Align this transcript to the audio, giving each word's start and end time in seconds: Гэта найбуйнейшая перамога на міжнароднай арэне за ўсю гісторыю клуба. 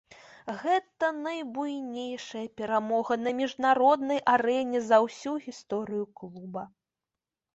Гэта 0.61 1.07
найбуйнейшая 1.25 2.43
перамога 2.61 3.17
на 3.27 3.33
міжнароднай 3.41 4.19
арэне 4.35 4.79
за 4.89 4.97
ўсю 5.05 5.33
гісторыю 5.47 6.03
клуба. 6.23 6.63